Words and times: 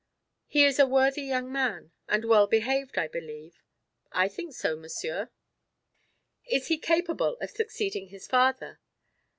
"He 0.47 0.63
is 0.65 0.79
a 0.79 0.87
worthy 0.87 1.21
young 1.21 1.51
man, 1.51 1.91
and 2.07 2.25
well 2.25 2.47
behaved, 2.47 2.97
I 2.97 3.07
believe." 3.07 3.61
"I 4.11 4.29
think 4.29 4.55
so, 4.55 4.75
Monsieur." 4.75 5.29
"Is 6.47 6.69
he 6.69 6.79
capable 6.79 7.37
of 7.39 7.51
succeeding 7.51 8.07
his 8.07 8.25
father?" 8.25 8.79